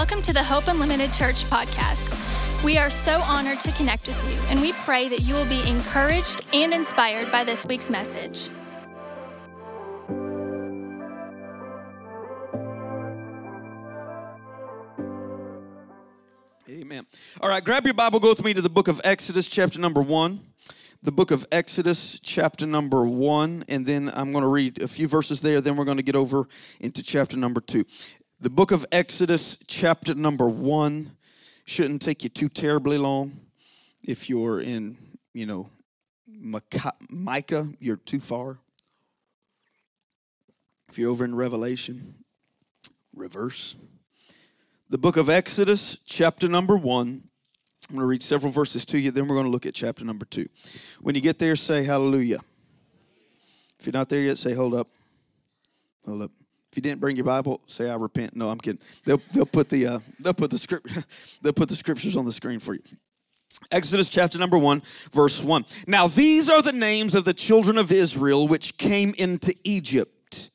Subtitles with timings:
[0.00, 2.64] Welcome to the Hope Unlimited Church podcast.
[2.64, 5.60] We are so honored to connect with you, and we pray that you will be
[5.68, 8.48] encouraged and inspired by this week's message.
[16.66, 17.06] Amen.
[17.42, 20.00] All right, grab your Bible, go with me to the book of Exodus, chapter number
[20.00, 20.40] one.
[21.02, 25.08] The book of Exodus, chapter number one, and then I'm going to read a few
[25.08, 26.46] verses there, then we're going to get over
[26.78, 27.86] into chapter number two.
[28.42, 31.10] The book of Exodus, chapter number one,
[31.66, 33.38] shouldn't take you too terribly long.
[34.02, 34.96] If you're in,
[35.34, 35.68] you know,
[37.10, 38.58] Micah, you're too far.
[40.88, 42.24] If you're over in Revelation,
[43.14, 43.76] reverse
[44.88, 47.28] the book of Exodus, chapter number one.
[47.88, 50.04] I'm going to read several verses to you, then we're going to look at chapter
[50.04, 50.48] number two.
[51.00, 52.40] When you get there, say hallelujah.
[53.78, 54.88] If you're not there yet, say hold up.
[56.06, 56.39] Hold up.
[56.70, 58.36] If you didn't bring your Bible, say I repent.
[58.36, 58.80] No, I'm kidding.
[59.04, 60.88] They'll, they'll put the uh, they'll put the script
[61.42, 62.82] they'll put the scriptures on the screen for you.
[63.72, 64.80] Exodus chapter number 1,
[65.12, 65.64] verse 1.
[65.88, 70.50] Now these are the names of the children of Israel which came into Egypt.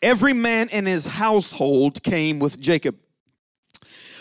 [0.00, 2.96] Every man in his household came with Jacob.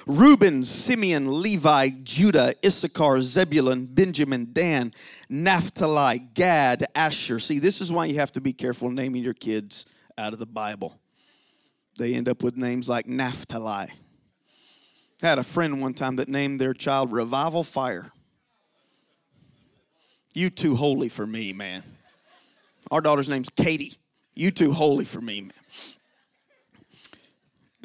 [0.07, 4.93] Reuben, Simeon, Levi, Judah, Issachar, Zebulun, Benjamin, Dan,
[5.29, 7.37] Naphtali, Gad, Asher.
[7.37, 9.85] See, this is why you have to be careful naming your kids
[10.17, 10.99] out of the Bible.
[11.97, 13.89] They end up with names like Naphtali.
[15.23, 18.11] I had a friend one time that named their child Revival Fire.
[20.33, 21.83] You too holy for me, man.
[22.89, 23.93] Our daughter's name's Katie.
[24.35, 25.51] You too holy for me, man.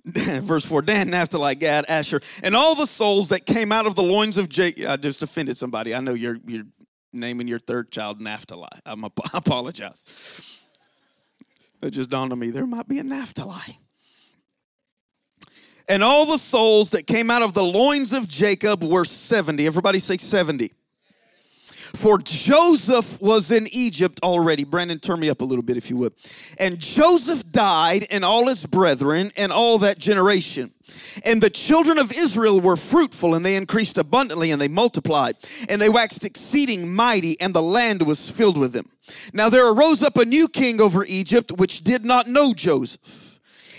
[0.42, 4.02] verse 4 Dan, Naphtali, Gad, Asher, and all the souls that came out of the
[4.02, 4.86] loins of Jacob.
[4.88, 5.94] I just offended somebody.
[5.94, 6.66] I know you're, you're
[7.12, 8.68] naming your third child Naphtali.
[8.84, 10.60] I'm I apologize.
[11.86, 13.78] It just dawned on me there might be a Naphtali.
[15.88, 19.64] And all the souls that came out of the loins of Jacob were 70.
[19.64, 20.72] Everybody say 70.
[21.94, 24.64] For Joseph was in Egypt already.
[24.64, 26.14] Brandon, turn me up a little bit if you would.
[26.58, 30.72] And Joseph died, and all his brethren, and all that generation.
[31.24, 35.36] And the children of Israel were fruitful, and they increased abundantly, and they multiplied,
[35.68, 38.90] and they waxed exceeding mighty, and the land was filled with them.
[39.32, 43.35] Now there arose up a new king over Egypt, which did not know Joseph.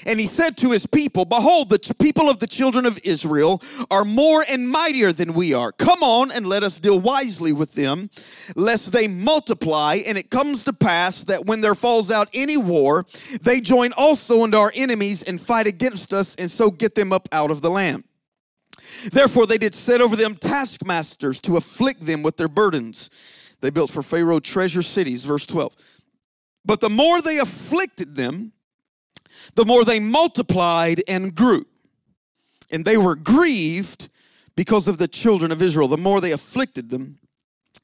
[0.08, 4.06] And he said to his people, Behold, the people of the children of Israel are
[4.06, 5.74] more and mightier than we are.
[5.74, 8.10] Come on and let us deal wisely with them,
[8.56, 10.00] lest they multiply.
[10.08, 13.06] And it comes to pass that when there falls out any war,
[13.42, 17.28] they join also unto our enemies and fight against us, and so get them up
[17.34, 18.06] out of the land.
[19.12, 23.10] Therefore, they did set over them taskmasters to afflict them with their burdens.
[23.60, 25.76] They built for Pharaoh treasure cities, verse 12.
[26.64, 28.54] But the more they afflicted them,
[29.56, 31.66] the more they multiplied and grew.
[32.70, 34.10] And they were grieved
[34.56, 35.88] because of the children of Israel.
[35.88, 37.20] The more they afflicted them,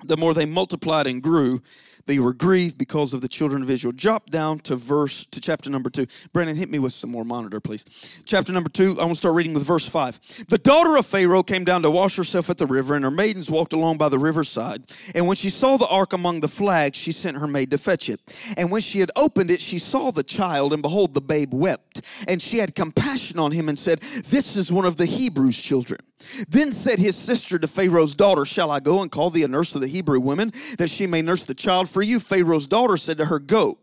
[0.04, 1.62] the more they multiplied and grew
[2.06, 3.94] they were grieved because of the children of Israel.
[3.96, 6.08] Drop down to verse to chapter number two.
[6.34, 7.86] Brandon, hit me with some more monitor, please.
[8.26, 10.20] Chapter number two, I want to start reading with verse five.
[10.50, 13.50] The daughter of Pharaoh came down to wash herself at the river, and her maidens
[13.50, 14.92] walked along by the riverside.
[15.16, 18.10] And when she saw the ark among the flags, she sent her maid to fetch
[18.10, 18.20] it.
[18.58, 22.02] And when she had opened it, she saw the child, and behold, the babe wept.
[22.28, 26.00] And she had compassion on him and said, This is one of the Hebrews' children.
[26.48, 29.76] Then said his sister to Pharaoh's daughter, Shall I go and call thee a nurse
[29.76, 32.20] of the Hebrew women, that she may nurse the child for you?
[32.20, 33.78] Pharaoh's daughter said to her, Go.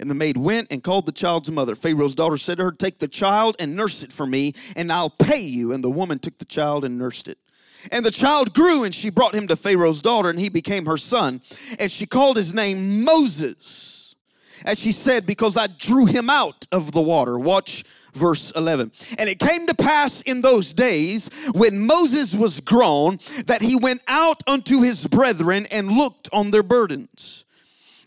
[0.00, 1.74] And the maid went and called the child's mother.
[1.74, 5.10] Pharaoh's daughter said to her, Take the child and nurse it for me, and I'll
[5.10, 5.72] pay you.
[5.72, 7.38] And the woman took the child and nursed it.
[7.92, 10.96] And the child grew, and she brought him to Pharaoh's daughter, and he became her
[10.96, 11.40] son.
[11.78, 13.87] And she called his name Moses,
[14.64, 17.38] as she said, Because I drew him out of the water.
[17.38, 18.92] Watch verse 11.
[19.18, 24.02] And it came to pass in those days when Moses was grown that he went
[24.08, 27.44] out unto his brethren and looked on their burdens.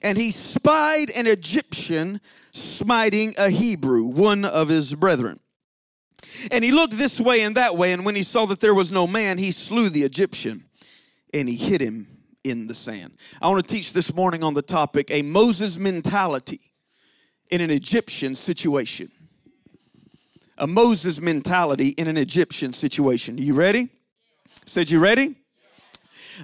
[0.01, 5.39] And he spied an Egyptian smiting a Hebrew, one of his brethren.
[6.51, 8.91] And he looked this way and that way, and when he saw that there was
[8.91, 10.65] no man, he slew the Egyptian
[11.33, 12.10] and he hid him
[12.43, 13.13] in the sand.
[13.41, 16.59] I want to teach this morning on the topic a Moses mentality
[17.49, 19.09] in an Egyptian situation
[20.61, 23.37] a Moses mentality in an Egyptian situation.
[23.37, 23.89] You ready?
[24.65, 25.35] Said you ready?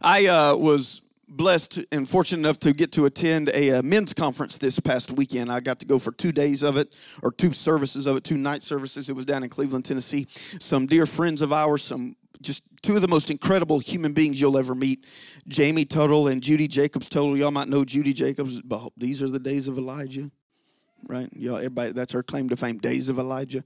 [0.02, 4.14] I uh, was blessed and fortunate enough to get to attend a, a, uh, men's
[4.14, 5.52] conference this past weekend.
[5.52, 8.38] I got to go for two days of it, or two services of it, two
[8.38, 9.08] night services.
[9.08, 10.26] It was down in Cleveland, Tennessee.
[10.30, 14.58] Some dear friends of ours, some just two of the most incredible human beings you'll
[14.58, 15.06] ever meet
[15.48, 17.38] Jamie Tuttle and Judy Jacobs Tuttle.
[17.38, 18.62] Y'all might know Judy Jacobs.
[18.98, 20.30] These are the days of Elijah.
[21.08, 21.30] right?
[21.34, 21.58] y'all.
[21.58, 23.64] everybody, that's her claim to fame, Days of Elijah.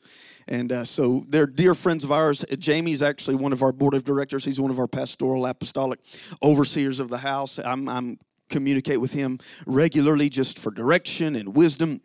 [0.47, 2.45] And uh, so they're dear friends of ours.
[2.57, 4.45] Jamie's actually one of our board of directors.
[4.45, 5.99] He's one of our pastoral apostolic
[6.41, 7.59] overseers of the house.
[7.59, 8.17] I'm, I'm
[8.49, 12.01] communicate with him regularly just for direction and wisdom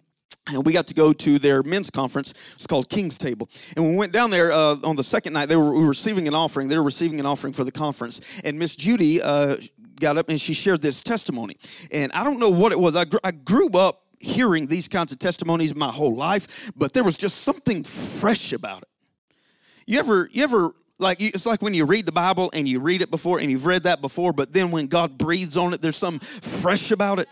[0.48, 2.32] and we got to go to their men's conference.
[2.54, 3.48] It's called King's Table.
[3.74, 6.34] And when we went down there uh, on the second night, they were receiving an
[6.34, 6.68] offering.
[6.68, 8.40] They were receiving an offering for the conference.
[8.44, 9.56] And Miss Judy uh,
[10.00, 11.56] got up and she shared this testimony.
[11.90, 12.94] And I don't know what it was.
[12.94, 17.04] I, gr- I grew up hearing these kinds of testimonies my whole life, but there
[17.04, 18.88] was just something fresh about it.
[19.86, 23.02] You ever, you ever like it's like when you read the bible and you read
[23.02, 25.94] it before and you've read that before but then when god breathes on it there's
[25.94, 27.28] something fresh about it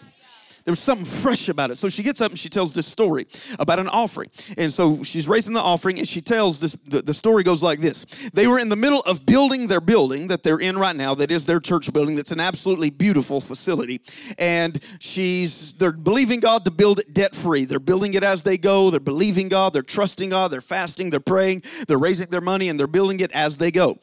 [0.64, 1.76] there was something fresh about it.
[1.76, 3.26] So she gets up and she tells this story
[3.58, 4.30] about an offering.
[4.56, 7.80] And so she's raising the offering and she tells this the, the story goes like
[7.80, 8.04] this.
[8.32, 11.30] They were in the middle of building their building that they're in right now, that
[11.30, 14.00] is their church building, that's an absolutely beautiful facility.
[14.38, 17.66] And she's they're believing God to build it debt free.
[17.66, 21.20] They're building it as they go, they're believing God, they're trusting God, they're fasting, they're
[21.20, 23.98] praying, they're raising their money, and they're building it as they go.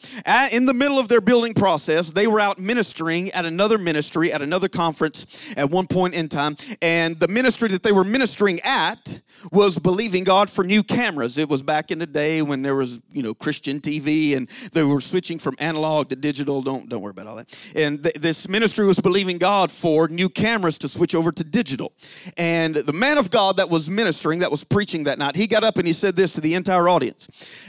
[0.51, 4.43] In the middle of their building process, they were out ministering at another ministry, at
[4.43, 5.25] another conference
[5.57, 6.50] at one point in time
[6.81, 9.21] and the ministry that they were ministering at
[9.51, 11.38] was believing God for new cameras.
[11.38, 14.83] It was back in the day when there was, you know, Christian TV and they
[14.83, 16.61] were switching from analog to digital.
[16.61, 17.71] Don't don't worry about all that.
[17.75, 21.93] And th- this ministry was believing God for new cameras to switch over to digital.
[22.38, 25.63] And the man of God that was ministering, that was preaching that night, he got
[25.63, 27.27] up and he said this to the entire audience.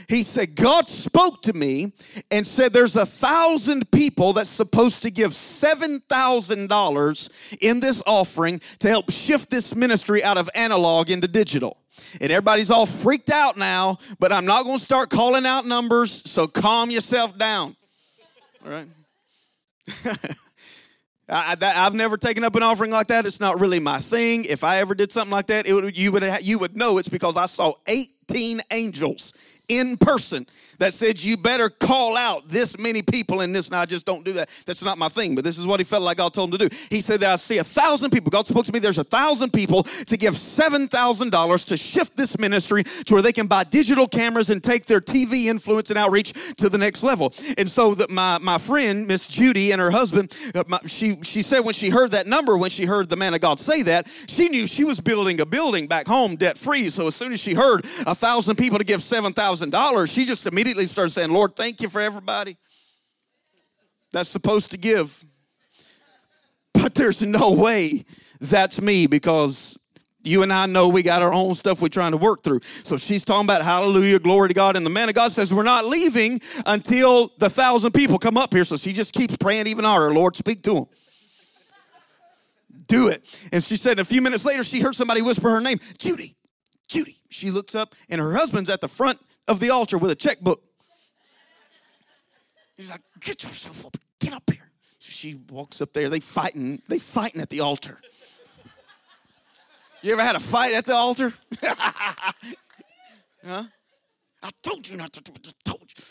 [0.09, 1.93] He said, "God spoke to me
[2.29, 7.29] and said there's a thousand people that's supposed to give seven thousand dollars
[7.61, 11.62] in this offering to help shift this ministry out of analog into digital."
[12.19, 16.29] And everybody's all freaked out now, but I'm not going to start calling out numbers,
[16.29, 17.75] so calm yourself down.
[18.65, 18.87] All right?
[21.29, 23.25] I, have never taken up an offering like that.
[23.25, 24.45] It's not really my thing.
[24.45, 27.09] If I ever did something like that, it would, you, would, you would know it's
[27.09, 29.33] because I saw 18 angels
[29.67, 30.45] in person
[30.79, 33.67] that said, You better call out this many people in this.
[33.67, 34.49] And I just don't do that.
[34.65, 36.69] That's not my thing, but this is what he felt like God told him to
[36.69, 36.75] do.
[36.89, 38.29] He said that I see a thousand people.
[38.29, 42.83] God spoke to me, there's a thousand people to give $7,000 to shift this ministry
[42.83, 46.69] to where they can buy digital cameras and take their TV influence and outreach to
[46.69, 47.33] the next level.
[47.57, 51.41] And so that my, my friend, Miss Judy, and her husband, uh, my, she, she
[51.41, 54.07] said when she heard that number, when she heard the man of God say that,
[54.27, 56.89] she knew she was building a building back home debt free.
[56.89, 59.52] So as soon as she heard a thousand people to give $7,000,
[60.07, 62.57] she just immediately started saying, Lord, thank you for everybody
[64.11, 65.25] that's supposed to give.
[66.73, 68.05] But there's no way
[68.39, 69.77] that's me because
[70.23, 72.61] you and I know we got our own stuff we're trying to work through.
[72.61, 74.75] So she's talking about hallelujah, glory to God.
[74.75, 78.53] And the man of God says, We're not leaving until the thousand people come up
[78.53, 78.63] here.
[78.63, 80.13] So she just keeps praying even harder.
[80.13, 80.85] Lord, speak to them.
[82.87, 83.23] Do it.
[83.51, 86.35] And she said, a few minutes later, she heard somebody whisper her name, Judy,
[86.87, 87.15] Judy.
[87.29, 90.61] She looks up, and her husband's at the front of the altar with a checkbook.
[92.77, 94.71] He's like, get yourself up, get up here.
[94.99, 96.09] So she walks up there.
[96.09, 97.99] They fighting, they fighting at the altar.
[100.01, 101.33] You ever had a fight at the altar?
[101.63, 103.63] huh?
[104.43, 105.53] I told you not to do it.
[105.63, 106.03] told you.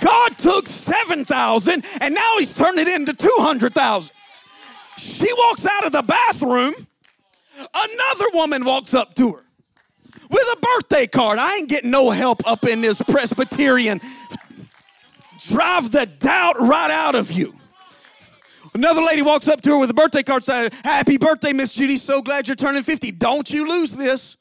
[0.00, 4.16] God took 7,000 and now he's turned it into 200,000.
[4.96, 6.74] She walks out of the bathroom.
[7.74, 9.43] Another woman walks up to her
[10.30, 11.38] with a birthday card.
[11.38, 14.00] I ain't getting no help up in this Presbyterian.
[15.48, 17.54] Drive the doubt right out of you.
[18.74, 21.96] Another lady walks up to her with a birthday card saying, Happy birthday, Miss Judy.
[21.96, 23.12] So glad you're turning 50.
[23.12, 24.36] Don't you lose this.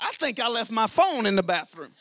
[0.00, 1.92] I think I left my phone in the bathroom.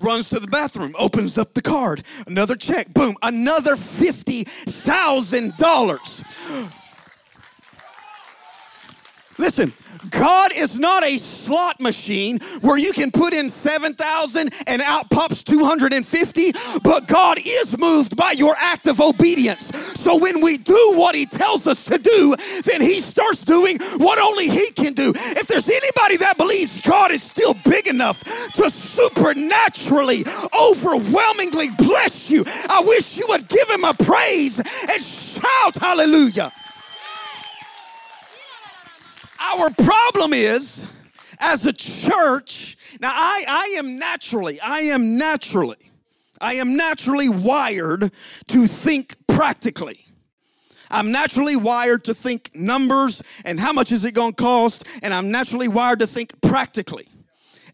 [0.00, 6.72] Runs to the bathroom, opens up the card, another check, boom, another $50,000.
[9.40, 9.72] Listen,
[10.10, 15.42] God is not a slot machine where you can put in 7,000 and out pops
[15.42, 19.66] 250, but God is moved by your act of obedience.
[19.98, 24.18] So when we do what He tells us to do, then He starts doing what
[24.18, 25.14] only He can do.
[25.16, 28.22] If there's anybody that believes God is still big enough
[28.54, 30.24] to supernaturally,
[30.58, 36.52] overwhelmingly bless you, I wish you would give Him a praise and shout hallelujah.
[39.40, 40.86] Our problem is,
[41.38, 45.90] as a church, now I, I am naturally, I am naturally,
[46.40, 48.12] I am naturally wired
[48.48, 50.04] to think practically.
[50.90, 55.14] I'm naturally wired to think numbers and how much is it going to cost, and
[55.14, 57.06] I'm naturally wired to think practically.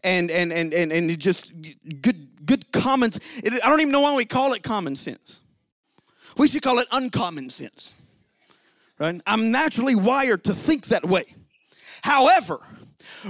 [0.03, 1.53] And and and and and just
[2.01, 3.09] good good common.
[3.43, 5.41] It, I don't even know why we call it common sense.
[6.37, 7.95] We should call it uncommon sense.
[8.99, 9.19] Right?
[9.25, 11.25] I'm naturally wired to think that way.
[12.03, 12.59] However,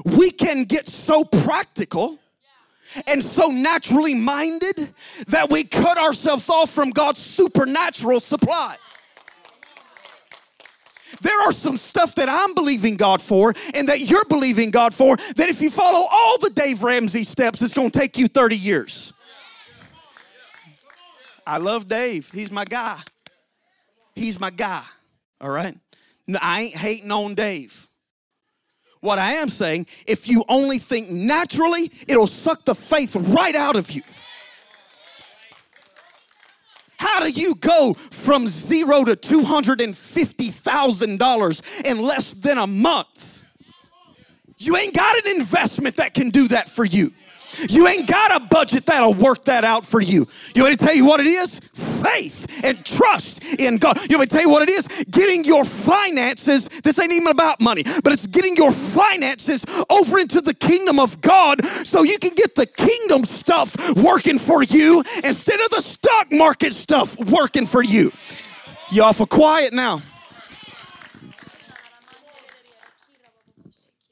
[0.03, 2.19] we can get so practical
[3.05, 4.77] and so naturally minded
[5.27, 8.77] that we cut ourselves off from God's supernatural supply.
[11.21, 15.15] There are some stuff that I'm believing God for and that you're believing God for
[15.15, 18.57] that if you follow all the Dave Ramsey steps, it's going to take you 30
[18.57, 19.13] years.
[21.45, 22.29] I love Dave.
[22.31, 22.99] He's my guy.
[24.15, 24.83] He's my guy.
[25.39, 25.75] All right?
[26.41, 27.87] I ain't hating on Dave.
[28.99, 33.75] What I am saying, if you only think naturally, it'll suck the faith right out
[33.75, 34.01] of you.
[36.99, 43.43] How do you go from zero to $250,000 in less than a month?
[44.57, 47.13] You ain't got an investment that can do that for you.
[47.69, 50.27] You ain't got a budget that'll work that out for you.
[50.55, 51.59] You want to tell you what it is?
[51.59, 53.97] Faith and trust in God.
[54.09, 54.87] You want to tell you what it is?
[55.09, 60.41] Getting your finances, this ain't even about money, but it's getting your finances over into
[60.41, 65.59] the kingdom of God so you can get the kingdom stuff working for you instead
[65.59, 68.11] of the stock market stuff working for you.
[68.89, 70.01] You awful quiet now.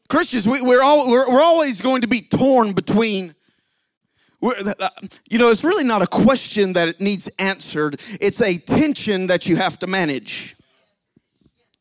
[0.09, 3.33] Christians, we, are all, we're, we're always going to be torn between
[4.41, 4.89] uh,
[5.29, 7.99] you know, it's really not a question that it needs answered.
[8.21, 10.55] It's a tension that you have to manage.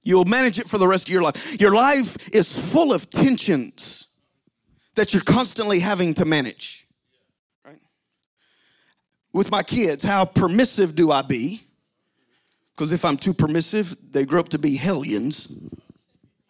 [0.03, 1.61] You'll manage it for the rest of your life.
[1.61, 4.09] Your life is full of tensions
[4.95, 6.87] that you're constantly having to manage.
[9.33, 11.63] With my kids, how permissive do I be?
[12.75, 15.53] Because if I'm too permissive, they grow up to be hellions.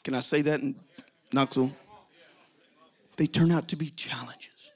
[0.02, 0.60] Can I say that
[1.34, 1.76] Knoxville?
[3.16, 4.70] They turn out to be challenges.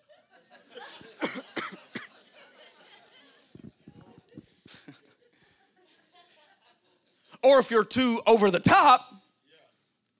[7.42, 9.00] or if you're too over the top,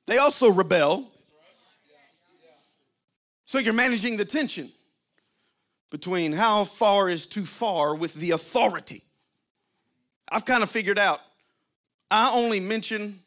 [0.07, 1.11] they also rebel.
[3.45, 4.69] So you're managing the tension
[5.91, 9.03] between how far is too far with the authority.
[10.31, 11.21] I've kind of figured out
[12.11, 13.19] I only mention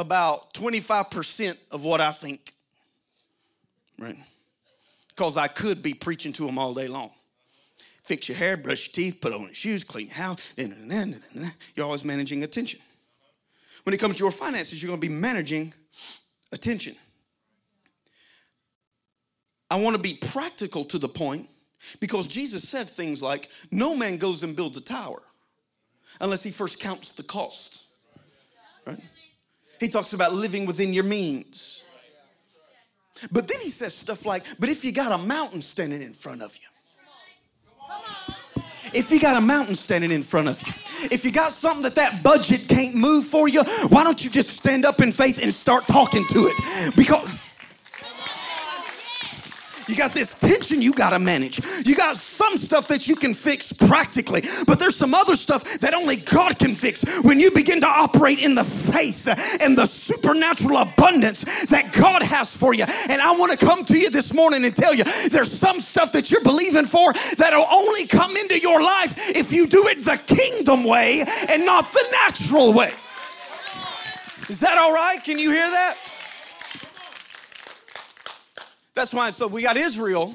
[0.00, 2.52] about 25% of what I think,
[3.98, 4.16] right?
[5.08, 7.10] Because I could be preaching to them all day long.
[8.04, 10.54] Fix your hair, brush your teeth, put on your shoes, clean your house.
[10.56, 12.80] You're always managing attention.
[13.84, 15.72] When it comes to your finances, you're going to be managing
[16.52, 16.94] attention.
[19.70, 21.46] I want to be practical to the point
[22.00, 25.22] because Jesus said things like, No man goes and builds a tower
[26.20, 27.86] unless he first counts the cost.
[28.86, 28.98] Right?
[29.80, 31.84] He talks about living within your means.
[33.32, 36.42] But then he says stuff like, But if you got a mountain standing in front
[36.42, 36.68] of you,
[38.92, 40.72] if you got a mountain standing in front of you,
[41.10, 44.50] if you got something that that budget can't move for you, why don't you just
[44.50, 46.96] stand up in faith and start talking to it?
[46.96, 47.28] Because
[49.90, 51.60] You got this tension you got to manage.
[51.84, 55.94] You got some stuff that you can fix practically, but there's some other stuff that
[55.94, 59.26] only God can fix when you begin to operate in the faith
[59.60, 62.84] and the supernatural abundance that God has for you.
[63.08, 66.12] And I want to come to you this morning and tell you there's some stuff
[66.12, 70.18] that you're believing for that'll only come into your life if you do it the
[70.18, 72.92] kingdom way and not the natural way.
[74.48, 75.18] Is that all right?
[75.24, 75.96] Can you hear that?
[79.00, 80.34] That's why, so we got Israel.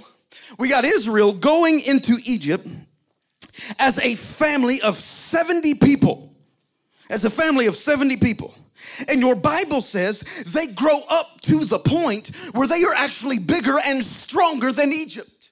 [0.58, 2.68] We got Israel going into Egypt
[3.78, 6.34] as a family of 70 people.
[7.12, 8.56] As a family of 70 people.
[9.08, 13.78] And your Bible says they grow up to the point where they are actually bigger
[13.86, 15.52] and stronger than Egypt.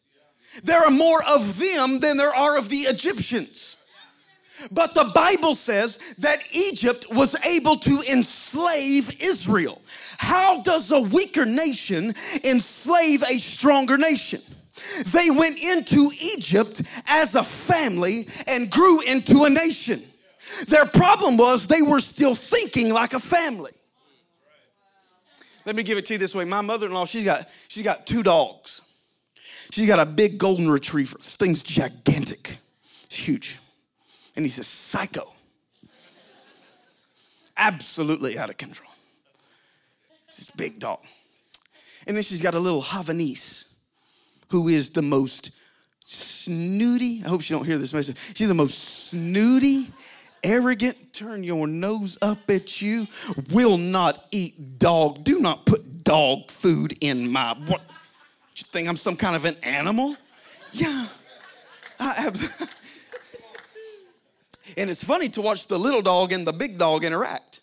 [0.63, 3.82] There are more of them than there are of the Egyptians.
[4.71, 9.81] But the Bible says that Egypt was able to enslave Israel.
[10.17, 14.39] How does a weaker nation enslave a stronger nation?
[15.07, 19.99] They went into Egypt as a family and grew into a nation.
[20.67, 23.71] Their problem was they were still thinking like a family.
[25.65, 26.43] Let me give it to you this way.
[26.43, 28.81] My mother-in-law, she's got she's got two dogs.
[29.71, 31.17] She's got a big golden retriever.
[31.17, 32.57] This thing's gigantic.
[33.03, 33.57] It's huge.
[34.35, 35.31] And he's a psycho.
[37.55, 38.91] Absolutely out of control.
[40.27, 40.99] It's this big dog.
[42.07, 43.73] And then she's got a little Havanese
[44.49, 45.51] who is the most
[46.05, 47.21] snooty.
[47.25, 48.17] I hope she don't hear this message.
[48.35, 49.87] She's the most snooty,
[50.43, 53.07] arrogant, turn your nose up at you,
[53.51, 55.23] will not eat dog.
[55.23, 57.81] Do not put dog food in my what?
[58.55, 60.15] You think I'm some kind of an animal?
[60.71, 61.07] Yeah.
[61.99, 62.69] I have.
[64.77, 67.61] And it's funny to watch the little dog and the big dog interact.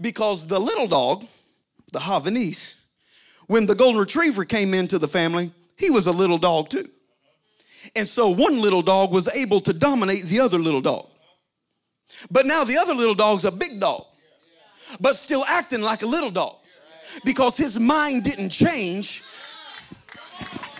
[0.00, 1.24] Because the little dog,
[1.92, 2.74] the Havanese,
[3.46, 6.88] when the golden retriever came into the family, he was a little dog too.
[7.94, 11.08] And so one little dog was able to dominate the other little dog.
[12.30, 14.04] But now the other little dog's a big dog,
[15.00, 16.56] but still acting like a little dog
[17.24, 19.22] because his mind didn't change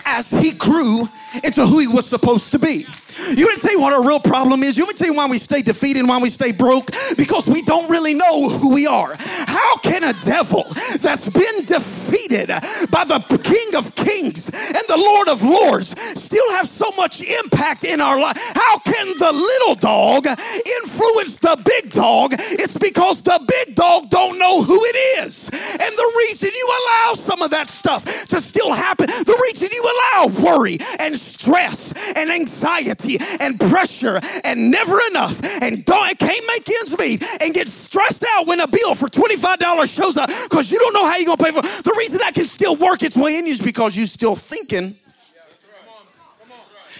[0.04, 1.08] as he grew
[1.44, 2.86] into who he was supposed to be.
[3.28, 4.76] You to tell you what our real problem is?
[4.76, 6.90] You to tell you why we stay defeated and why we stay broke?
[7.16, 9.14] Because we don't really know who we are.
[9.18, 10.64] How can a devil
[11.00, 12.48] that's been defeated
[12.90, 17.84] by the King of Kings and the Lord of Lords still have so much impact
[17.84, 18.36] in our life?
[18.54, 22.34] How can the little dog influence the big dog?
[22.38, 25.48] It's because the big dog don't know who it is.
[25.52, 29.82] And the reason you allow some of that stuff to still happen, the reason you
[29.82, 33.05] allow worry and stress and anxiety
[33.40, 38.46] and pressure and never enough and don't, can't make ends meet and get stressed out
[38.46, 41.44] when a bill for $25 shows up because you don't know how you're going to
[41.44, 41.84] pay for it.
[41.84, 44.96] The reason that can still work its way in you is because you're still thinking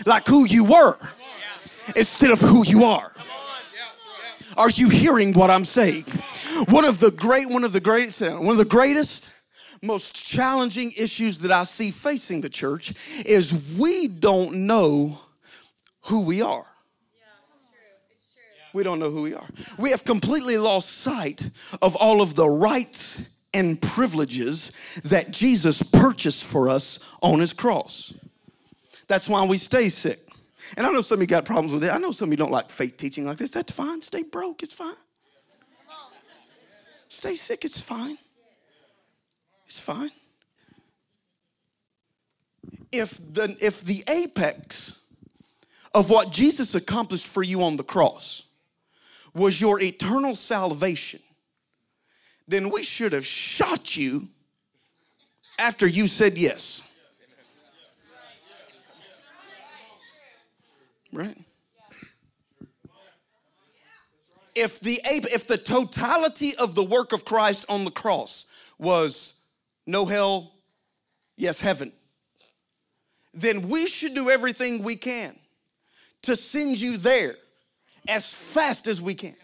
[0.04, 0.96] like who you were
[1.94, 3.12] instead of who you are.
[4.56, 6.04] Are you hearing what I'm saying?
[6.68, 9.32] One of the great, one of the greatest, one of the greatest,
[9.82, 12.94] most challenging issues that I see facing the church
[13.26, 15.18] is we don't know
[16.06, 16.64] who we are.
[18.72, 19.46] We don't know who we are.
[19.78, 21.48] We have completely lost sight
[21.80, 28.12] of all of the rights and privileges that Jesus purchased for us on his cross.
[29.08, 30.18] That's why we stay sick.
[30.76, 31.90] And I know some of you got problems with it.
[31.90, 33.50] I know some of you don't like faith teaching like this.
[33.50, 34.02] That's fine.
[34.02, 34.92] Stay broke, it's fine.
[37.08, 38.18] Stay sick, it's fine.
[39.64, 40.10] It's fine.
[42.92, 45.05] If the if the apex
[45.96, 48.50] of what Jesus accomplished for you on the cross
[49.32, 51.20] was your eternal salvation,
[52.46, 54.28] then we should have shot you
[55.59, 56.82] after you said yes.
[61.14, 61.35] Right?
[64.54, 69.46] If the if the totality of the work of Christ on the cross was
[69.87, 70.52] no hell,
[71.38, 71.90] yes heaven,
[73.32, 75.35] then we should do everything we can
[76.26, 77.34] to send you there
[78.08, 79.34] as fast as we can.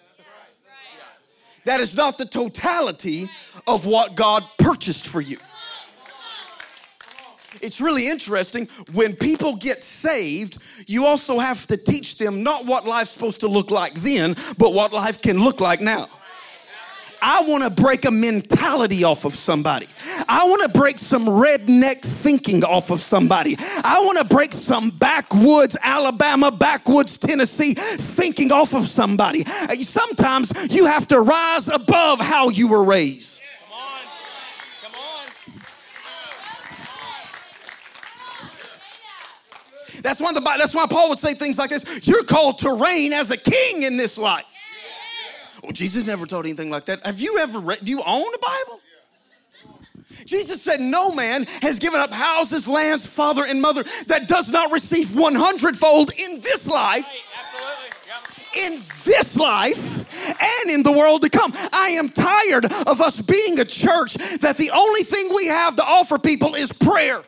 [1.64, 3.28] That is not the totality
[3.66, 5.38] of what God purchased for you.
[7.60, 12.86] It's really interesting when people get saved, you also have to teach them not what
[12.86, 16.08] life's supposed to look like then, but what life can look like now.
[17.22, 19.86] I want to break a mentality off of somebody.
[20.28, 23.54] I want to break some redneck thinking off of somebody.
[23.58, 29.44] I want to break some backwoods Alabama, backwoods Tennessee thinking off of somebody.
[29.84, 33.40] Sometimes you have to rise above how you were raised.
[34.82, 35.62] Come on.
[40.02, 43.12] That's why, the, that's why Paul would say things like this You're called to reign
[43.12, 44.46] as a king in this life.
[45.62, 47.06] Well, Jesus never told anything like that.
[47.06, 48.80] Have you ever read, do you own the Bible?
[50.26, 54.72] Jesus said, No man has given up houses, lands, father, and mother that does not
[54.72, 57.06] receive 100 fold in this life.
[58.54, 58.72] In
[59.06, 61.52] this life and in the world to come.
[61.72, 65.84] I am tired of us being a church that the only thing we have to
[65.84, 67.22] offer people is prayer.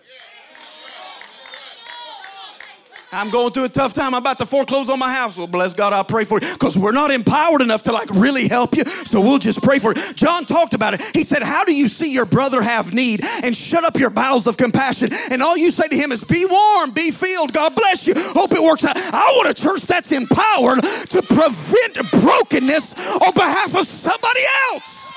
[3.14, 4.14] I'm going through a tough time.
[4.14, 5.36] I'm about to foreclose on my house.
[5.36, 6.52] Well, bless God, I'll pray for you.
[6.52, 8.84] Because we're not empowered enough to like really help you.
[8.84, 10.16] So we'll just pray for it.
[10.16, 11.02] John talked about it.
[11.12, 14.46] He said, How do you see your brother have need and shut up your bowels
[14.46, 15.12] of compassion?
[15.30, 17.52] And all you say to him is, Be warm, be filled.
[17.52, 18.14] God bless you.
[18.16, 18.96] Hope it works out.
[18.96, 25.10] I want a church that's empowered to prevent brokenness on behalf of somebody else.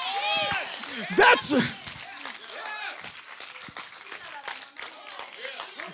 [1.16, 1.77] That's.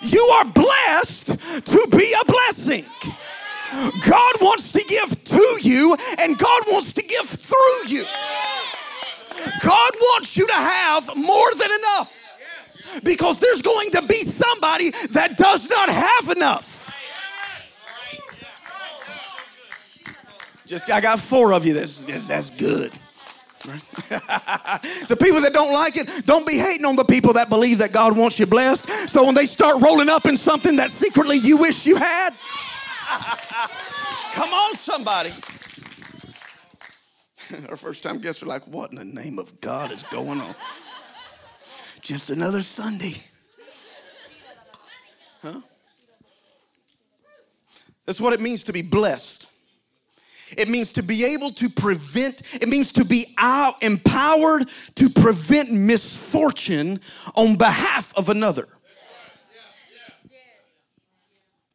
[0.03, 2.85] You are blessed to be a blessing.
[4.05, 8.05] God wants to give to you, and God wants to give through you.
[9.61, 12.37] God wants you to have more than enough
[13.03, 16.71] because there's going to be somebody that does not have enough.
[20.67, 21.73] Just I got four of you.
[21.73, 22.91] That's that's, that's good.
[25.07, 27.93] the people that don't like it, don't be hating on the people that believe that
[27.93, 29.09] God wants you blessed.
[29.09, 32.31] So when they start rolling up in something that secretly you wish you had,
[34.33, 35.31] come on, somebody.
[37.69, 40.55] Our first time guests are like, What in the name of God is going on?
[42.01, 43.15] Just another Sunday.
[45.41, 45.61] Huh?
[48.05, 49.52] That's what it means to be blessed.
[50.57, 55.71] It means to be able to prevent, it means to be out, empowered to prevent
[55.71, 56.99] misfortune
[57.35, 58.67] on behalf of another.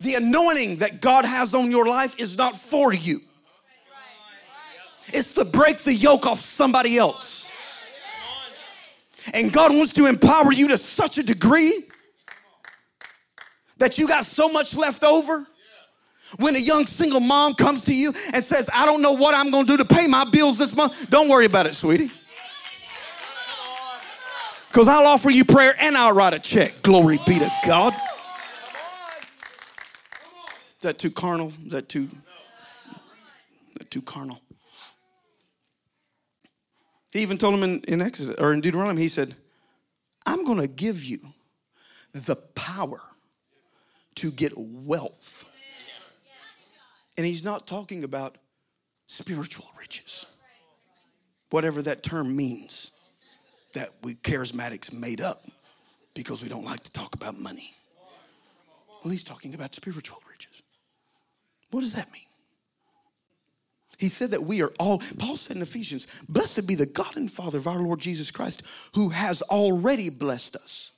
[0.01, 3.21] The anointing that God has on your life is not for you.
[5.13, 7.51] It's to break the yoke off somebody else.
[9.35, 11.73] And God wants to empower you to such a degree
[13.79, 15.47] that you got so much left over
[16.37, 19.51] when a young single mom comes to you and says, I don't know what I'm
[19.51, 22.11] gonna do to pay my bills this month, don't worry about it, sweetie.
[24.69, 26.83] Because I'll offer you prayer and I'll write a check.
[26.83, 27.95] Glory be to God.
[30.77, 31.49] Is that too carnal?
[31.49, 32.09] Is that too,
[32.61, 32.85] is
[33.79, 34.39] that too carnal?
[37.13, 39.35] He even told him in, in Exodus or in Deuteronomy, he said,
[40.27, 41.19] I'm gonna give you
[42.13, 43.01] the power
[44.17, 45.47] to get wealth
[47.19, 48.39] and he's not talking about
[49.09, 50.25] spiritual riches,
[51.51, 52.93] whatever that term means
[53.75, 55.45] that we charismatics made up
[56.15, 57.75] because we don't like to talk about money.
[59.05, 60.63] Well, he's talking about spiritual riches.
[61.73, 62.23] What does that mean?
[63.99, 67.31] He said that we are all, Paul said in Ephesians, blessed be the God and
[67.31, 68.63] Father of our Lord Jesus Christ,
[68.95, 70.93] who has already blessed us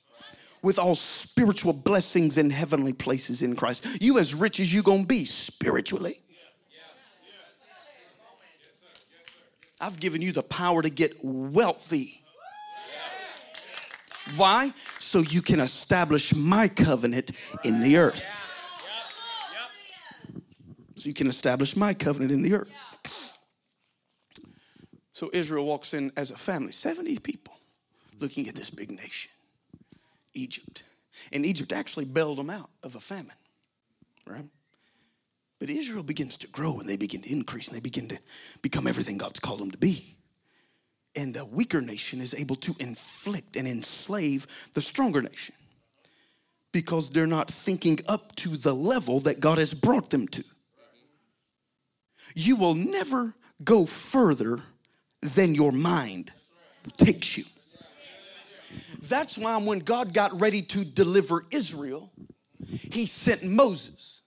[0.61, 4.01] with all spiritual blessings in heavenly places in Christ.
[4.01, 6.21] You as rich as you gonna be spiritually.
[9.79, 12.21] I've given you the power to get wealthy.
[14.35, 14.69] Why?
[14.99, 17.31] So you can establish my covenant
[17.63, 18.37] in the earth.
[20.95, 23.39] So you can establish my covenant in the earth.
[25.13, 27.53] So Israel walks in as a family, 70 people,
[28.19, 29.30] looking at this big nation.
[30.33, 30.83] Egypt.
[31.31, 33.35] And Egypt actually bailed them out of a famine,
[34.25, 34.45] right?
[35.59, 38.19] But Israel begins to grow and they begin to increase and they begin to
[38.61, 40.15] become everything God's called them to be.
[41.15, 45.55] And the weaker nation is able to inflict and enslave the stronger nation
[46.71, 50.43] because they're not thinking up to the level that God has brought them to.
[52.33, 54.59] You will never go further
[55.21, 56.31] than your mind
[56.97, 57.43] takes you.
[59.01, 62.11] That's why when God got ready to deliver Israel,
[62.67, 64.21] he sent Moses.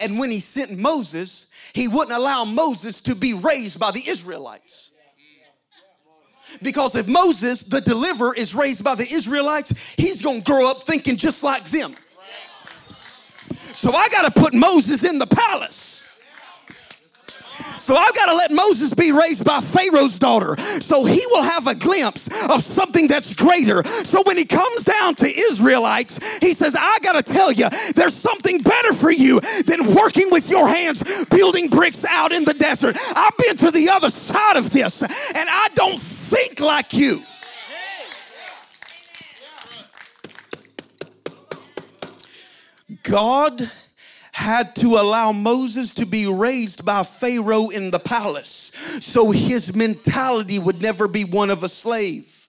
[0.00, 4.90] And when he sent Moses, he wouldn't allow Moses to be raised by the Israelites.
[6.62, 11.16] Because if Moses, the deliverer, is raised by the Israelites, he's gonna grow up thinking
[11.16, 11.94] just like them.
[13.72, 15.93] So I gotta put Moses in the palace.
[17.84, 21.66] So I've got to let Moses be raised by Pharaoh's daughter so he will have
[21.66, 23.84] a glimpse of something that's greater.
[24.04, 28.14] So when he comes down to Israelites, he says, I got to tell you, there's
[28.14, 32.96] something better for you than working with your hands building bricks out in the desert.
[33.14, 35.10] I've been to the other side of this and
[35.50, 37.22] I don't think like you.
[43.02, 43.70] God
[44.34, 50.58] had to allow Moses to be raised by Pharaoh in the palace so his mentality
[50.58, 52.48] would never be one of a slave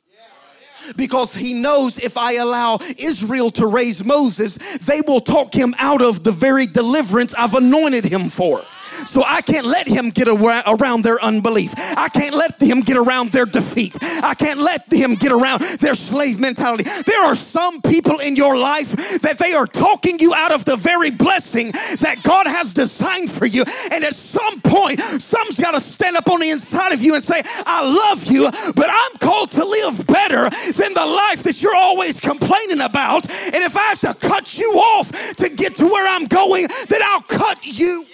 [0.98, 6.02] because he knows if I allow Israel to raise Moses, they will talk him out
[6.02, 8.64] of the very deliverance I've anointed him for.
[9.06, 11.74] So I can't let him get around their unbelief.
[11.78, 13.98] I can't let him get around their defeat.
[14.02, 16.84] I can't let him get around their slave mentality.
[17.06, 20.76] There are some people in your life that they are talking you out of the
[20.76, 23.64] very blessing that God has designed for you.
[23.92, 27.24] And at some point, someone's got to stand up on the inside of you and
[27.24, 31.76] say, I love you, but I'm called to live better than the life that you're
[31.76, 33.30] always complaining about.
[33.32, 37.02] And if I have to cut you off to get to where I'm going, then
[37.04, 38.06] I'll cut you.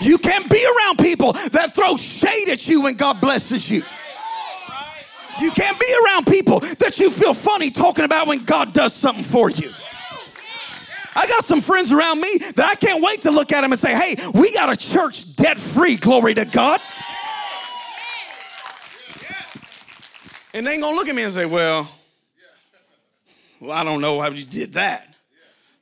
[0.00, 3.82] You can't be around people that throw shade at you when God blesses you.
[5.40, 9.24] You can't be around people that you feel funny talking about when God does something
[9.24, 9.70] for you.
[11.14, 13.80] I got some friends around me that I can't wait to look at them and
[13.80, 16.80] say, hey, we got a church debt free, glory to God.
[20.54, 21.88] And they ain't gonna look at me and say, well,
[23.60, 25.12] well, I don't know how you did that.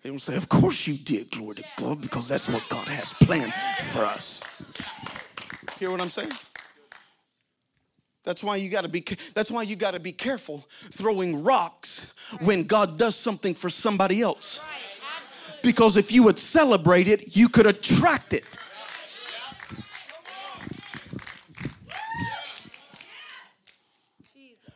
[0.06, 3.12] They will say, Of course you did, glory to God, because that's what God has
[3.12, 4.40] planned for us.
[5.80, 6.30] Hear what I'm saying?
[8.22, 9.00] That's why you got to be
[9.34, 14.22] that's why you got to be careful throwing rocks when God does something for somebody
[14.22, 14.60] else.
[15.60, 18.44] Because if you would celebrate it, you could attract it.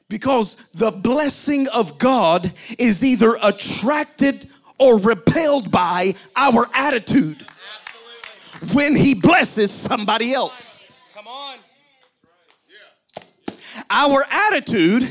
[0.08, 7.36] Because the blessing of God is either attracted or repelled by our attitude
[8.72, 10.88] when He blesses somebody else.
[11.14, 11.58] Come on.
[13.90, 15.08] Our attitude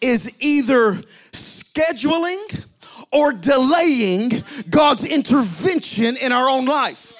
[0.00, 0.94] is either
[1.32, 2.64] scheduling
[3.12, 4.30] or delaying
[4.68, 7.10] God's intervention in our own life.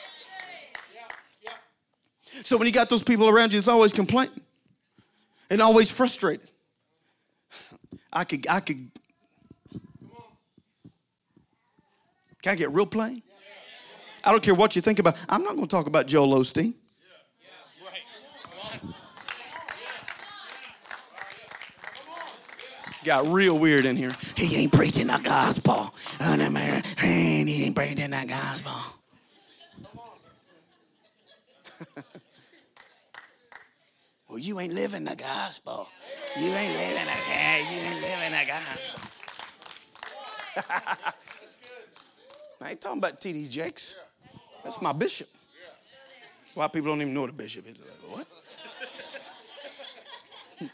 [2.42, 4.40] So when you got those people around you, it's always complaining
[5.48, 6.50] and always frustrated.
[8.12, 8.90] I could, I could
[12.42, 13.22] Can I get real plain?
[14.24, 15.24] I don't care what you think about.
[15.28, 16.74] I'm not going to talk about Joel Osteen.
[23.04, 24.12] Got real weird in here.
[24.36, 25.92] He ain't preaching the gospel.
[26.20, 28.72] Oh, he ain't preaching the gospel.
[34.28, 35.88] well, you ain't living the gospel.
[36.38, 37.12] You ain't living the,
[37.72, 39.00] you ain't living the gospel.
[42.62, 43.48] I ain't talking about T.D.
[43.48, 43.96] Jakes.
[44.62, 45.28] That's my bishop.
[46.54, 47.80] Why people don't even know what a bishop is.
[47.80, 48.26] Like, what?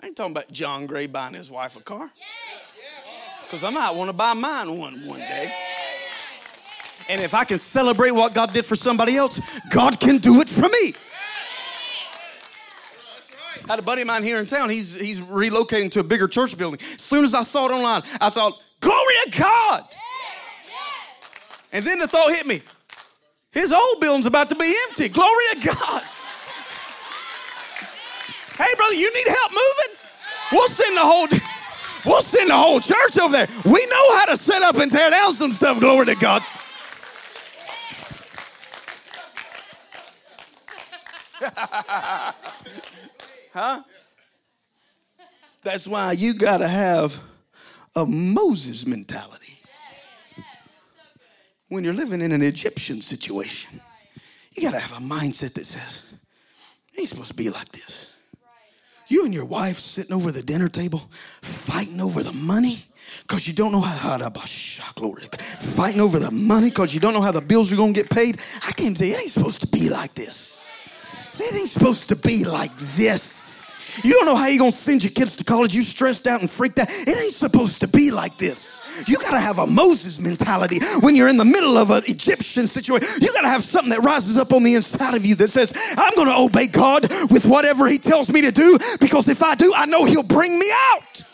[0.00, 2.10] I ain't talking about John Gray buying his wife a car.
[3.42, 5.52] Because I might want to buy mine one one day.
[7.08, 10.48] And if I can celebrate what God did for somebody else, God can do it
[10.48, 10.94] for me.
[13.64, 14.70] I had a buddy of mine here in town.
[14.70, 16.80] He's, he's relocating to a bigger church building.
[16.80, 19.96] As soon as I saw it online, I thought, glory to God.
[21.76, 22.62] And then the thought hit me
[23.52, 25.10] his old building's about to be empty.
[25.10, 26.02] Glory to God.
[28.56, 29.96] Hey, brother, you need help moving?
[30.52, 31.28] We'll send the whole.
[32.06, 33.48] We'll send the whole church over there.
[33.66, 35.78] We know how to set up and tear down some stuff.
[35.78, 36.42] Glory to God.
[43.52, 43.82] huh?
[45.62, 47.22] That's why you got to have
[47.94, 49.56] a Moses mentality
[51.68, 53.80] when you're living in an Egyptian situation,
[54.52, 56.14] you got to have a mindset that says,
[56.98, 58.16] ain't supposed to be like this.
[59.08, 60.98] You and your wife sitting over the dinner table
[61.40, 62.78] fighting over the money
[63.22, 64.32] because you don't know how, to
[64.96, 68.00] glory fighting over the money because you don't know how the bills are going to
[68.00, 68.40] get paid.
[68.66, 70.72] I came to say it ain't supposed to be like this.
[71.38, 73.64] It ain't supposed to be like this.
[74.02, 75.74] You don't know how you're going to send your kids to college.
[75.74, 76.88] You stressed out and freaked out.
[76.90, 78.82] It ain't supposed to be like this.
[79.06, 82.66] You got to have a Moses mentality when you're in the middle of an Egyptian
[82.66, 83.08] situation.
[83.20, 85.72] You got to have something that rises up on the inside of you that says,
[85.96, 89.54] I'm going to obey God with whatever He tells me to do because if I
[89.54, 91.24] do, I know He'll bring me out.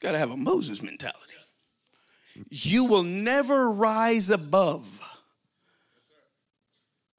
[0.00, 1.34] Got to have a Moses mentality.
[2.50, 4.94] You will never rise above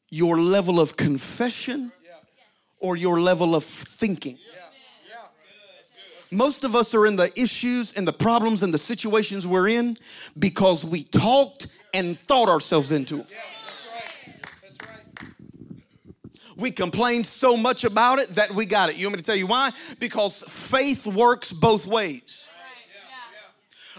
[0.10, 1.91] your level of confession
[2.80, 4.38] or your level of thinking.
[6.32, 9.98] Most of us are in the issues and the problems and the situations we're in
[10.38, 13.28] because we talked and thought ourselves into them.
[16.56, 18.98] We complain so much about it that we got it.
[18.98, 19.72] You want me to tell you why?
[20.00, 22.50] Because faith works both ways.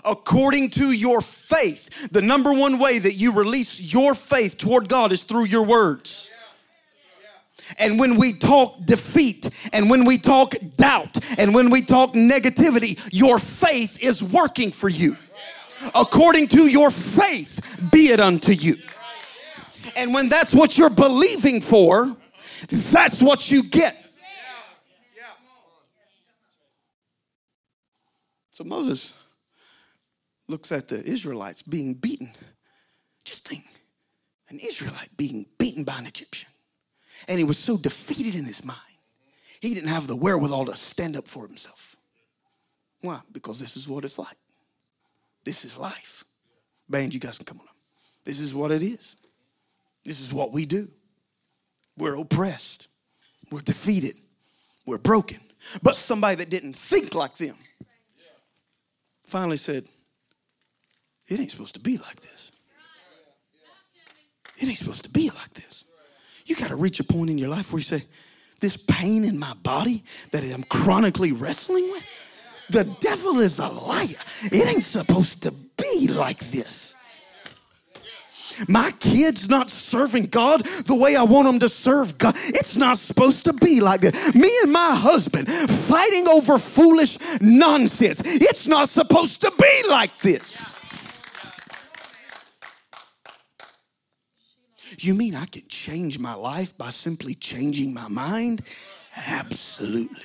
[0.04, 5.10] According to your faith, the number one way that you release your faith toward God
[5.10, 6.29] is through your words.
[7.78, 12.98] And when we talk defeat, and when we talk doubt, and when we talk negativity,
[13.12, 15.16] your faith is working for you.
[15.94, 18.76] According to your faith, be it unto you.
[19.96, 22.16] And when that's what you're believing for,
[22.68, 23.96] that's what you get.
[28.52, 29.22] So Moses
[30.48, 32.30] looks at the Israelites being beaten.
[33.24, 33.64] Just think
[34.50, 36.50] an Israelite being beaten by an Egyptian.
[37.30, 38.78] And he was so defeated in his mind,
[39.60, 41.94] he didn't have the wherewithal to stand up for himself.
[43.02, 43.20] Why?
[43.30, 44.36] Because this is what it's like.
[45.44, 46.24] This is life.
[46.88, 47.76] Band, you guys can come on up.
[48.24, 49.16] This is what it is.
[50.04, 50.88] This is what we do.
[51.96, 52.88] We're oppressed.
[53.52, 54.16] We're defeated.
[54.84, 55.38] We're broken.
[55.84, 57.54] But somebody that didn't think like them
[59.24, 59.84] finally said,
[61.28, 62.50] It ain't supposed to be like this.
[64.56, 65.84] It ain't supposed to be like this.
[66.46, 68.02] You got to reach a point in your life where you say,
[68.60, 72.06] This pain in my body that I'm chronically wrestling with,
[72.70, 74.06] the devil is a liar.
[74.44, 76.90] It ain't supposed to be like this.
[78.68, 82.34] My kids not serving God the way I want them to serve God.
[82.36, 84.34] It's not supposed to be like that.
[84.34, 88.20] Me and my husband fighting over foolish nonsense.
[88.24, 90.79] It's not supposed to be like this.
[95.02, 98.62] You mean I can change my life by simply changing my mind?
[99.28, 100.22] Absolutely.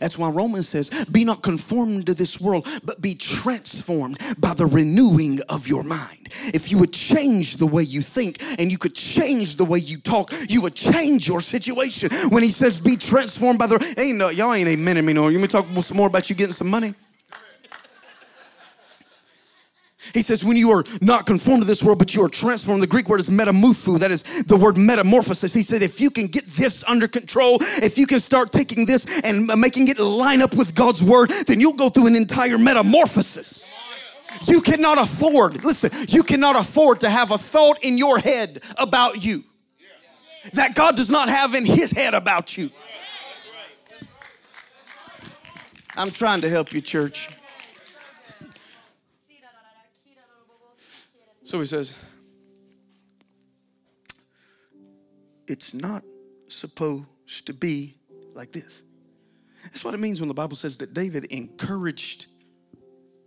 [0.00, 4.66] That's why Romans says, Be not conformed to this world, but be transformed by the
[4.66, 6.28] renewing of your mind.
[6.52, 9.98] If you would change the way you think and you could change the way you
[9.98, 12.10] talk, you would change your situation.
[12.30, 15.28] When he says, Be transformed by the, ain't no, y'all ain't amen me no.
[15.28, 16.94] You may talk some more about you getting some money?
[20.14, 22.82] He says, when you are not conformed to this world, but you are transformed.
[22.82, 23.98] The Greek word is metamorpho.
[23.98, 25.52] That is the word metamorphosis.
[25.52, 29.06] He said, if you can get this under control, if you can start taking this
[29.22, 33.72] and making it line up with God's word, then you'll go through an entire metamorphosis.
[34.46, 39.24] You cannot afford, listen, you cannot afford to have a thought in your head about
[39.24, 39.42] you
[40.52, 42.70] that God does not have in his head about you.
[45.96, 47.30] I'm trying to help you, church.
[51.48, 51.98] So he says,
[55.46, 56.02] It's not
[56.46, 57.96] supposed to be
[58.34, 58.82] like this.
[59.62, 62.26] That's what it means when the Bible says that David encouraged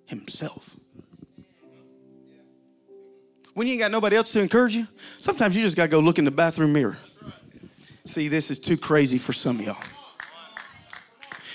[0.05, 0.75] himself.
[3.55, 5.99] When you ain't got nobody else to encourage you, sometimes you just got to go
[5.99, 6.99] look in the bathroom mirror.
[8.05, 10.00] See, this is too crazy for some of y'all.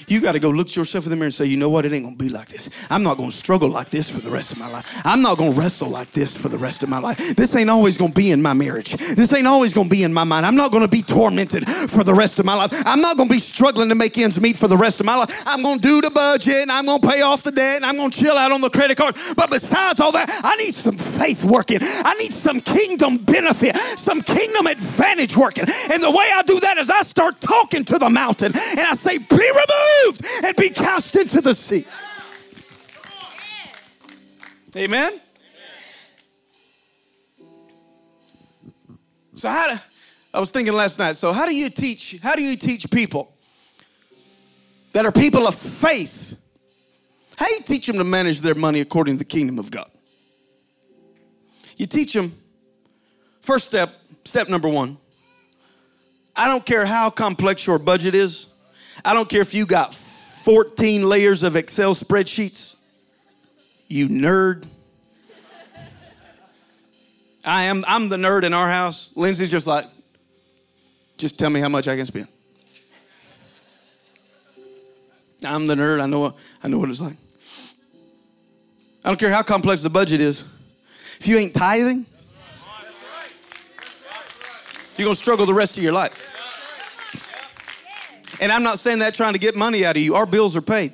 [0.09, 1.85] You got to go look yourself in the mirror and say, you know what?
[1.85, 2.71] It ain't going to be like this.
[2.90, 5.03] I'm not going to struggle like this for the rest of my life.
[5.05, 7.19] I'm not going to wrestle like this for the rest of my life.
[7.37, 8.95] This ain't always going to be in my marriage.
[8.95, 10.47] This ain't always going to be in my mind.
[10.47, 12.71] I'm not going to be tormented for the rest of my life.
[12.87, 15.16] I'm not going to be struggling to make ends meet for the rest of my
[15.16, 15.42] life.
[15.45, 17.85] I'm going to do the budget and I'm going to pay off the debt and
[17.85, 19.16] I'm going to chill out on the credit card.
[19.35, 21.79] But besides all that, I need some faith working.
[21.83, 25.64] I need some kingdom benefit, some kingdom advantage working.
[25.90, 28.95] And the way I do that is I start talking to the mountain and I
[28.95, 29.96] say, be removed
[30.45, 31.87] and be cast into the sea.
[34.77, 35.13] Amen?
[39.35, 39.81] So how do,
[40.33, 43.35] I was thinking last night, so how do you teach, how do you teach people
[44.93, 46.41] that are people of faith?
[47.37, 49.91] How do you teach them to manage their money according to the kingdom of God?
[51.77, 52.33] You teach them,
[53.41, 54.97] first step, step number one,
[56.35, 58.49] I don't care how complex your budget is,
[59.05, 62.77] I don't care if you got 14 layers of Excel spreadsheets.
[63.89, 64.67] You nerd.
[67.45, 69.13] I am I'm the nerd in our house.
[69.17, 69.85] Lindsay's just like,
[71.17, 72.29] just tell me how much I can spend.
[75.45, 76.01] I'm the nerd.
[76.01, 77.17] I know I know what it's like.
[79.05, 80.45] I don't care how complex the budget is.
[81.21, 82.07] If you ain't tithing,
[84.97, 86.36] you're gonna struggle the rest of your life.
[88.41, 90.14] And I'm not saying that trying to get money out of you.
[90.14, 90.93] Our bills are paid.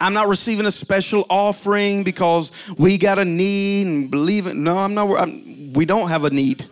[0.00, 4.54] I'm not receiving a special offering because we got a need and believe it.
[4.54, 5.10] No, I'm not.
[5.18, 6.64] I'm, we don't have a need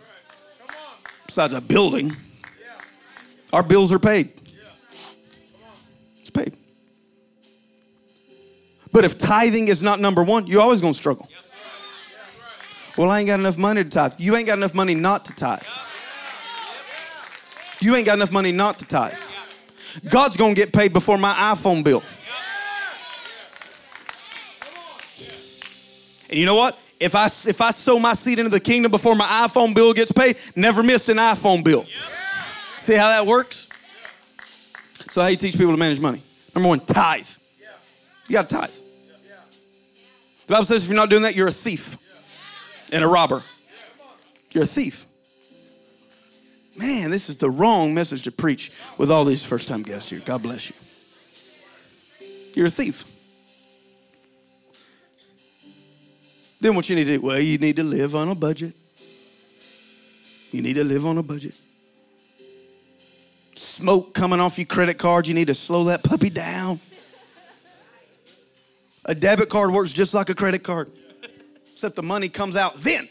[1.25, 2.11] besides a building.
[3.51, 4.31] Our bills are paid.
[6.21, 6.55] It's paid.
[8.91, 11.29] But if tithing is not number one, you're always going to struggle.
[12.97, 14.13] Well, I ain't got enough money to tithe.
[14.17, 15.61] You ain't got enough money not to tithe.
[17.79, 19.17] You ain't got enough money not to tithe.
[20.09, 22.03] God's gonna get paid before my iPhone bill.
[26.29, 26.77] And you know what?
[26.99, 30.11] If I if I sow my seed into the kingdom before my iPhone bill gets
[30.11, 31.85] paid, never missed an iPhone bill.
[32.77, 33.69] See how that works?
[35.09, 36.23] So how you teach people to manage money?
[36.53, 37.27] Number one, tithe.
[38.27, 38.69] You got to tithe.
[40.47, 41.97] The Bible says if you're not doing that, you're a thief
[42.91, 43.41] and a robber.
[44.51, 45.05] You're a thief.
[46.77, 50.21] Man, this is the wrong message to preach with all these first time guests here.
[50.23, 50.75] God bless you.
[52.55, 53.03] You're a thief.
[56.59, 57.21] Then what you need to do?
[57.21, 58.75] Well, you need to live on a budget.
[60.51, 61.53] You need to live on a budget.
[63.55, 66.79] Smoke coming off your credit card, you need to slow that puppy down.
[69.05, 70.91] A debit card works just like a credit card,
[71.71, 73.07] except the money comes out then.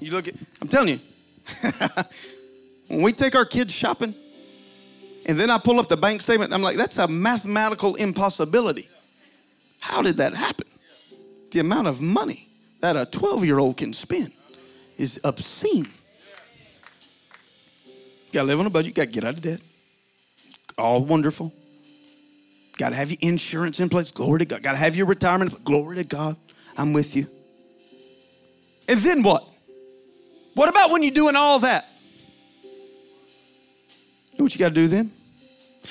[0.00, 0.98] You look at, I'm telling you,
[2.88, 4.14] when we take our kids shopping,
[5.26, 8.88] and then I pull up the bank statement, I'm like, that's a mathematical impossibility.
[9.80, 10.66] How did that happen?
[11.50, 12.48] The amount of money
[12.80, 14.32] that a 12 year old can spend
[14.96, 15.84] is obscene.
[17.84, 19.60] You gotta live on a budget, you gotta get out of debt.
[20.76, 21.52] All wonderful.
[22.76, 24.62] Gotta have your insurance in place, glory to God.
[24.62, 26.36] Gotta have your retirement, glory to God.
[26.76, 27.26] I'm with you.
[28.88, 29.46] And then what?
[30.54, 31.86] What about when you're doing all that?
[32.62, 35.12] You know what you got to do then?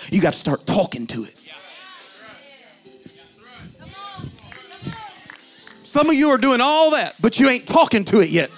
[0.09, 1.39] You got to start talking to it.
[5.83, 8.49] Some of you are doing all that, but you ain't talking to it yet.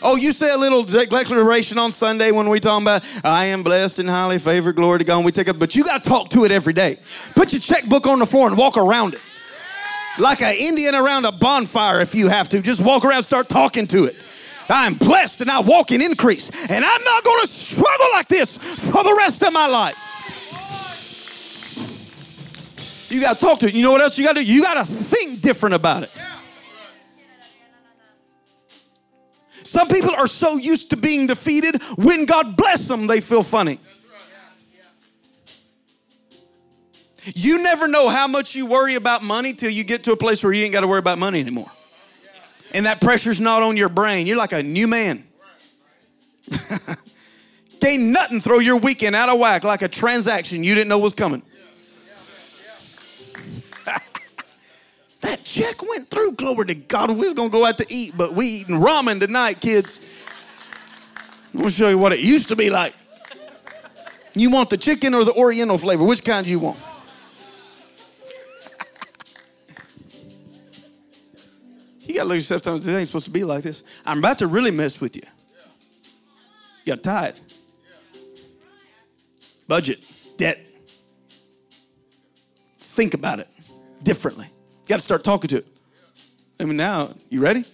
[0.00, 3.98] Oh, you say a little declaration on Sunday when we talk about I am blessed
[3.98, 5.24] and highly favored, glory to God.
[5.24, 6.98] We take it, but you got to talk to it every day.
[7.34, 9.20] Put your checkbook on the floor and walk around it
[10.18, 12.60] like an Indian around a bonfire if you have to.
[12.60, 14.16] Just walk around, and start talking to it.
[14.68, 16.50] I'm blessed and I walk in increase.
[16.70, 20.04] And I'm not going to struggle like this for the rest of my life.
[23.10, 23.74] You got to talk to it.
[23.74, 24.46] You know what else you got to do?
[24.46, 26.12] You got to think different about it.
[29.50, 33.78] Some people are so used to being defeated, when God bless them, they feel funny.
[37.34, 40.42] You never know how much you worry about money till you get to a place
[40.42, 41.70] where you ain't got to worry about money anymore
[42.74, 44.26] and that pressure's not on your brain.
[44.26, 45.24] You're like a new man.
[47.80, 51.14] Can't nothing throw your weekend out of whack like a transaction you didn't know was
[51.14, 51.42] coming.
[55.20, 56.32] that check went through.
[56.32, 57.10] Glory to God.
[57.10, 60.16] We was gonna go out to eat, but we eating ramen tonight, kids.
[61.54, 62.94] I'm gonna show you what it used to be like.
[64.34, 66.04] You want the chicken or the Oriental flavor?
[66.04, 66.78] Which kind do you want?
[72.18, 72.86] Got to look at yourself sometimes.
[72.86, 73.84] It ain't supposed to be like this.
[74.04, 75.22] I'm about to really mess with you.
[76.84, 77.36] You got tithe.
[79.68, 80.00] Budget,
[80.36, 80.66] debt.
[82.78, 83.48] Think about it
[84.02, 84.46] differently.
[84.46, 85.66] You got to start talking to it.
[86.58, 87.64] I mean, now, you ready?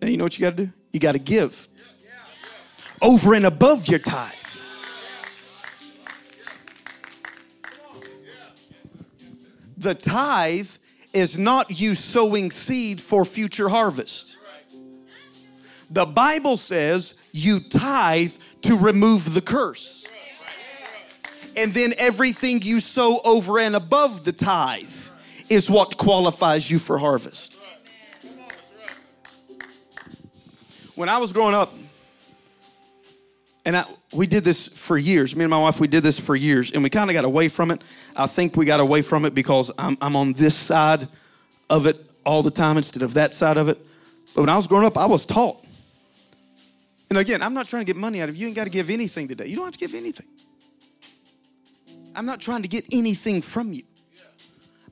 [0.00, 0.72] Now, you know what you got to do?
[0.92, 1.68] You got to give
[3.02, 4.32] over and above your tithe.
[9.76, 10.70] The tithe
[11.16, 14.36] is not you sowing seed for future harvest.
[15.90, 20.06] The Bible says you tithe to remove the curse.
[21.56, 24.84] And then everything you sow over and above the tithe
[25.48, 27.56] is what qualifies you for harvest.
[30.96, 31.72] When I was growing up,
[33.66, 35.34] and I, we did this for years.
[35.34, 37.48] Me and my wife, we did this for years, and we kind of got away
[37.48, 37.82] from it.
[38.16, 41.08] I think we got away from it because I'm, I'm on this side
[41.68, 43.78] of it all the time instead of that side of it.
[44.36, 45.56] But when I was growing up, I was taught.
[47.10, 48.42] And again, I'm not trying to get money out of you.
[48.42, 49.46] You ain't got to give anything today.
[49.46, 50.26] You don't have to give anything.
[52.14, 53.82] I'm not trying to get anything from you.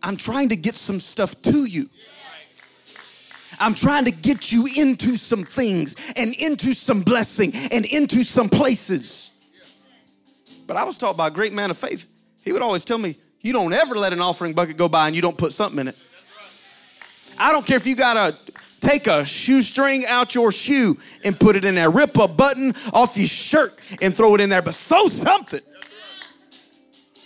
[0.02, 1.88] I'm trying to get some stuff to you.
[3.58, 8.48] I'm trying to get you into some things and into some blessing and into some
[8.48, 9.30] places.
[10.66, 12.10] But I was taught by a great man of faith.
[12.42, 15.16] He would always tell me, You don't ever let an offering bucket go by and
[15.16, 15.96] you don't put something in it.
[17.38, 21.56] I don't care if you got to take a shoestring out your shoe and put
[21.56, 24.74] it in there, rip a button off your shirt and throw it in there, but
[24.74, 25.60] sow something.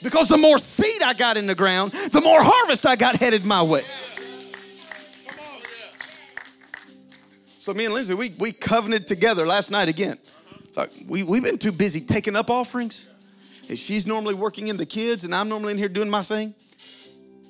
[0.02, 3.44] Because the more seed I got in the ground, the more harvest I got headed
[3.44, 3.82] my way.
[7.68, 10.16] So me and Lindsay, we, we covenanted together last night again.
[10.74, 13.12] Like we, we've been too busy taking up offerings.
[13.68, 16.54] And she's normally working in the kids, and I'm normally in here doing my thing.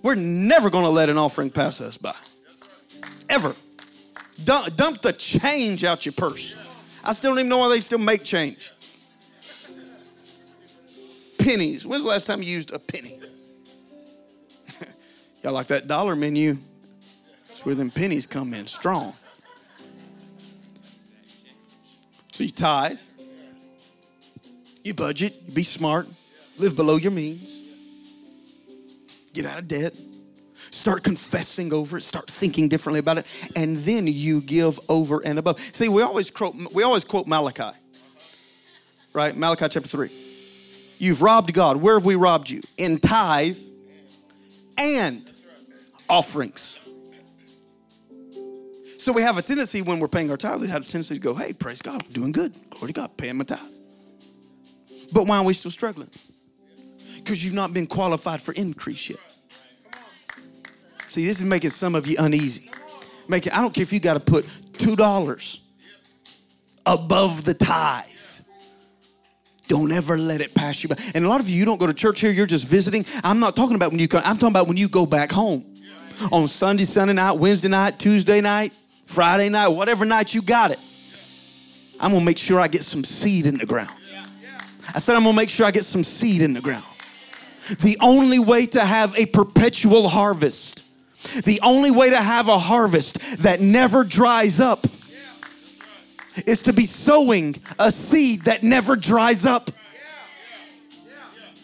[0.03, 2.17] We're never going to let an offering pass us by.
[3.29, 3.55] Ever.
[4.43, 6.57] Dump, dump the change out your purse.
[7.05, 8.73] I still don't even know why they still make change.
[11.39, 11.87] Pennies.
[11.87, 13.21] When's the last time you used a penny?
[15.45, 16.59] Y'all like that dollar menu?
[17.47, 19.15] That's where them pennies come in strong.
[22.39, 23.01] So you tithe,
[24.85, 26.07] you budget, you be smart,
[26.57, 27.53] live below your means,
[29.35, 29.93] get out of debt,
[30.55, 35.41] start confessing over it, start thinking differently about it, and then you give over and
[35.41, 35.59] above.
[35.59, 37.77] See, we always quote, we always quote Malachi,
[39.13, 39.35] right?
[39.37, 40.09] Malachi chapter 3.
[41.01, 41.79] You've robbed God.
[41.79, 42.61] Where have we robbed you?
[42.77, 43.59] In tithe
[44.77, 45.29] and
[46.09, 46.79] offerings.
[49.09, 51.21] So we have a tendency when we're paying our tithe, we have a tendency to
[51.21, 52.53] go, hey, praise God, I'm doing good.
[52.69, 53.59] Glory to God, paying my tithe.
[55.15, 56.11] But why are we still struggling?
[57.17, 59.19] Because you've not been qualified for increase yet.
[61.07, 62.71] See, this is making some of you uneasy.
[63.29, 65.61] Making, I don't care if you got to put $2
[66.85, 68.05] above the tithe.
[69.69, 70.97] Don't ever let it pass you by.
[71.15, 73.07] And a lot of you, you don't go to church here, you're just visiting.
[73.25, 75.65] I'm not talking about when you come, I'm talking about when you go back home.
[76.31, 78.75] On Sunday, Sunday night, Wednesday night, Tuesday night,
[79.09, 80.79] Friday night, whatever night you got it.
[81.99, 83.91] I'm gonna make sure I get some seed in the ground.
[84.95, 86.85] I said, I'm gonna make sure I get some seed in the ground.
[87.81, 90.85] The only way to have a perpetual harvest,
[91.43, 94.87] the only way to have a harvest that never dries up
[96.47, 99.71] is to be sowing a seed that never dries up.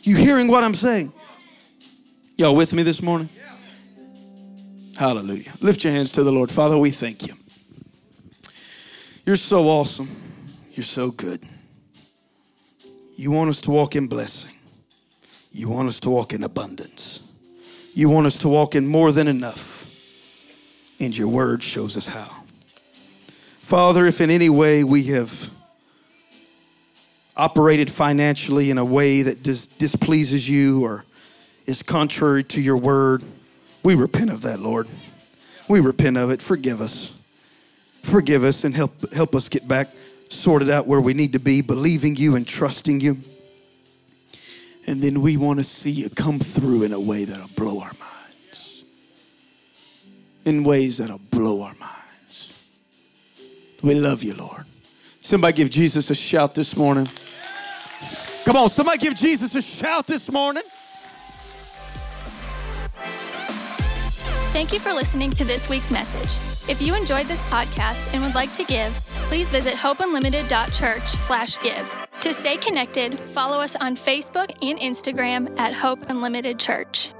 [0.02, 1.12] You hearing what I'm saying?
[2.38, 3.28] Y'all with me this morning?
[4.96, 5.52] Hallelujah.
[5.60, 6.50] Lift your hands to the Lord.
[6.50, 7.34] Father, we thank you.
[9.26, 10.08] You're so awesome.
[10.72, 11.42] You're so good.
[13.16, 14.52] You want us to walk in blessing.
[15.52, 17.22] You want us to walk in abundance.
[17.94, 19.86] You want us to walk in more than enough.
[21.00, 22.42] And your word shows us how.
[23.56, 25.50] Father, if in any way we have
[27.36, 31.04] operated financially in a way that dis- displeases you or
[31.66, 33.22] is contrary to your word,
[33.84, 34.88] we repent of that, Lord.
[35.68, 36.42] We repent of it.
[36.42, 37.16] Forgive us.
[38.02, 39.88] Forgive us and help, help us get back
[40.34, 43.18] sorted out where we need to be, believing you and trusting you.
[44.86, 47.92] And then we want to see you come through in a way that'll blow our
[47.92, 48.84] minds.
[50.44, 52.68] In ways that'll blow our minds.
[53.82, 54.64] We love you, Lord.
[55.22, 57.08] Somebody give Jesus a shout this morning.
[58.44, 60.62] Come on, somebody give Jesus a shout this morning.
[64.54, 66.38] Thank you for listening to this week's message.
[66.70, 68.92] If you enjoyed this podcast and would like to give,
[69.26, 72.06] please visit hopeunlimited.church/give.
[72.20, 77.10] To stay connected, follow us on Facebook and Instagram at Hope Unlimited Church.